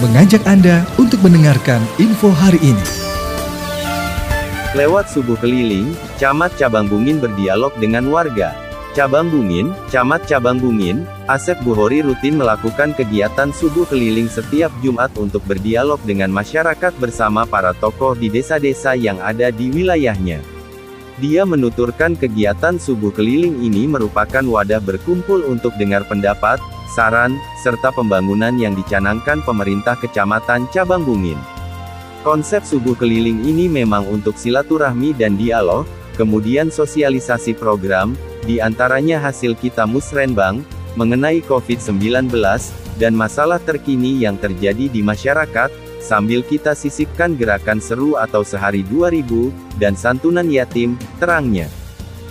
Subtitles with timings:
[0.00, 2.86] mengajak Anda untuk mendengarkan info hari ini.
[4.72, 8.56] Lewat subuh keliling, Camat Cabang Bungin berdialog dengan warga.
[8.96, 15.44] Cabang Bungin, Camat Cabang Bungin, Asep Buhori rutin melakukan kegiatan subuh keliling setiap Jumat untuk
[15.44, 20.40] berdialog dengan masyarakat bersama para tokoh di desa-desa yang ada di wilayahnya.
[21.20, 26.56] Dia menuturkan kegiatan subuh keliling ini merupakan wadah berkumpul untuk dengar pendapat,
[26.90, 31.38] saran, serta pembangunan yang dicanangkan pemerintah Kecamatan Cabang Bungin.
[32.20, 35.88] Konsep subuh keliling ini memang untuk silaturahmi dan dialog,
[36.20, 38.12] kemudian sosialisasi program,
[38.44, 40.60] di antaranya hasil kita musrenbang,
[41.00, 42.28] mengenai COVID-19,
[43.00, 45.72] dan masalah terkini yang terjadi di masyarakat,
[46.04, 49.48] sambil kita sisipkan gerakan seru atau sehari 2000,
[49.80, 51.72] dan santunan yatim, terangnya.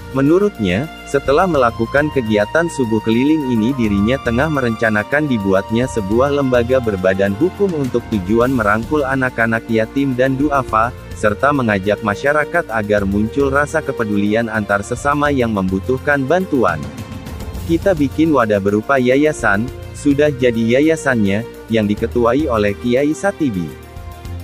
[0.09, 7.69] Menurutnya, setelah melakukan kegiatan subuh keliling ini dirinya tengah merencanakan dibuatnya sebuah lembaga berbadan hukum
[7.77, 14.81] untuk tujuan merangkul anak-anak yatim dan duafa, serta mengajak masyarakat agar muncul rasa kepedulian antar
[14.81, 16.81] sesama yang membutuhkan bantuan.
[17.69, 23.69] Kita bikin wadah berupa yayasan, sudah jadi yayasannya, yang diketuai oleh Kiai Satibi.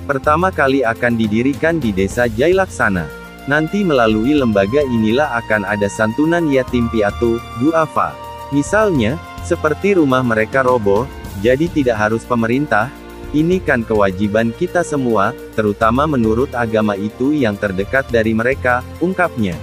[0.05, 3.24] Pertama kali akan didirikan di Desa Jailaksana.
[3.45, 8.17] Nanti melalui lembaga inilah akan ada santunan yatim piatu, duafa.
[8.49, 11.05] Misalnya, seperti rumah mereka roboh,
[11.45, 12.89] jadi tidak harus pemerintah,
[13.38, 19.53] ini kan kewajiban kita semua, terutama menurut agama itu yang terdekat dari mereka, ungkapnya.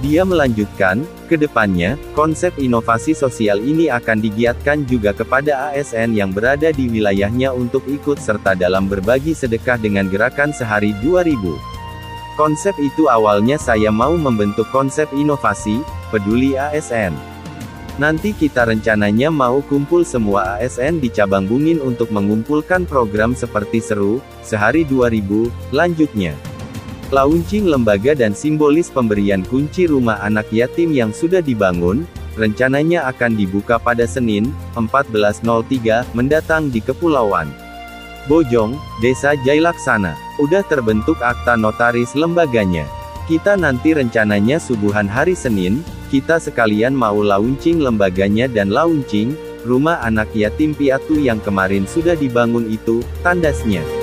[0.00, 6.72] Dia melanjutkan, ke depannya, konsep inovasi sosial ini akan digiatkan juga kepada ASN yang berada
[6.72, 11.69] di wilayahnya untuk ikut serta dalam berbagi sedekah dengan gerakan sehari 2000.
[12.40, 17.12] Konsep itu awalnya saya mau membentuk konsep inovasi, peduli ASN.
[18.00, 24.24] Nanti kita rencananya mau kumpul semua ASN di cabang Bungin untuk mengumpulkan program seperti seru,
[24.40, 26.32] sehari 2000, lanjutnya.
[27.12, 32.08] Launching lembaga dan simbolis pemberian kunci rumah anak yatim yang sudah dibangun,
[32.40, 34.48] rencananya akan dibuka pada Senin,
[34.80, 35.44] 14.03,
[36.16, 37.69] mendatang di Kepulauan
[38.28, 40.18] Bojong, Desa Jailaksana.
[40.40, 42.84] Udah terbentuk akta notaris lembaganya.
[43.30, 50.32] Kita nanti rencananya subuhan hari Senin, kita sekalian mau launching lembaganya dan launching, rumah anak
[50.34, 53.99] yatim piatu yang kemarin sudah dibangun itu, tandasnya.